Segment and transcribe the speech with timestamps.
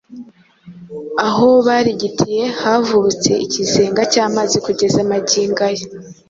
[1.27, 5.85] Aho barigitiye havubutse ikizenga cy’amazi kugeza magingo aya.